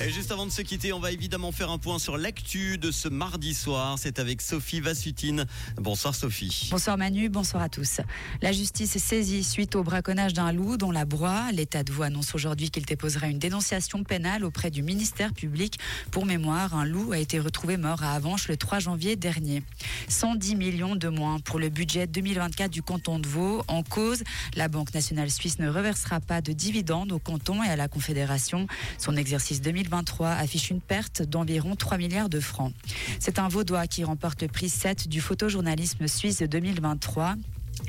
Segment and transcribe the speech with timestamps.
[0.00, 2.92] Et juste avant de se quitter, on va évidemment faire un point sur l'actu de
[2.92, 3.98] ce mardi soir.
[3.98, 5.44] C'est avec Sophie Vassutine.
[5.76, 6.68] Bonsoir Sophie.
[6.70, 8.00] Bonsoir Manu, bonsoir à tous.
[8.40, 11.50] La justice est saisie suite au braconnage d'un loup dans la broie.
[11.52, 15.80] L'état de voix annonce aujourd'hui qu'il déposera une dénonciation pénale auprès du ministère public.
[16.12, 19.64] Pour mémoire, un loup a été retrouvé mort à Avanches le 3 janvier dernier.
[20.06, 23.64] 110 millions de moins pour le budget 2024 du canton de Vaud.
[23.66, 24.22] En cause,
[24.54, 28.68] la Banque nationale suisse ne reversera pas de dividendes au canton et à la Confédération.
[28.98, 32.72] Son exercice 2024 2023 affiche une perte d'environ 3 milliards de francs.
[33.18, 37.36] C'est un Vaudois qui remporte le prix 7 du photojournalisme suisse de 2023.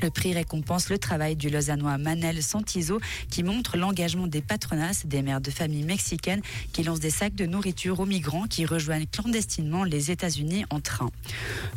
[0.02, 3.00] Le prix récompense le travail du Lausannois Manel Santizo
[3.30, 6.40] qui montre l'engagement des patronats des mères de familles mexicaines
[6.72, 11.10] qui lancent des sacs de nourriture aux migrants qui rejoignent clandestinement les États-Unis en train.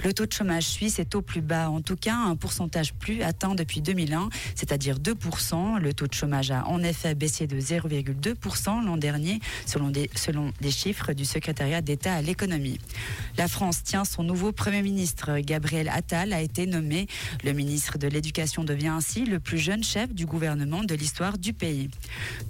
[0.03, 3.21] Le taux de chômage suisse est au plus bas, en tout cas un pourcentage plus
[3.21, 5.79] atteint depuis 2001, c'est-à-dire 2%.
[5.79, 10.09] Le taux de chômage a en effet baissé de 0,2% l'an dernier selon des,
[10.71, 12.79] chiffres du secrétariat d'État à l'économie.
[13.37, 15.39] La France tient son nouveau Premier ministre.
[15.39, 17.07] Gabriel Attal a été nommé
[17.43, 21.53] le ministre de l'éducation devient ainsi le plus jeune chef du gouvernement de l'histoire du
[21.53, 21.89] pays.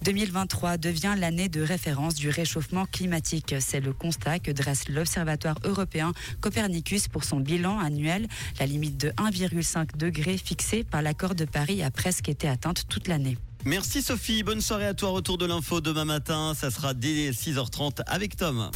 [0.01, 3.53] 2023 devient l'année de référence du réchauffement climatique.
[3.59, 8.27] C'est le constat que dresse l'Observatoire européen Copernicus pour son bilan annuel.
[8.59, 13.07] La limite de 1,5 degré fixée par l'accord de Paris a presque été atteinte toute
[13.07, 13.37] l'année.
[13.63, 15.11] Merci Sophie, bonne soirée à toi.
[15.11, 18.71] Retour de l'info demain matin, ça sera dès 6h30 avec Tom.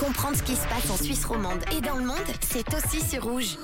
[0.00, 3.22] Comprendre ce qui se passe en Suisse romande et dans le monde, c'est aussi sur
[3.22, 3.56] rouge.